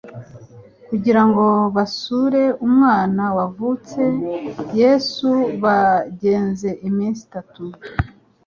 [0.89, 1.45] kugirango
[1.75, 4.01] basure umwana wavutse
[4.81, 5.29] Yesu
[5.63, 7.63] bagenze iminsi itatu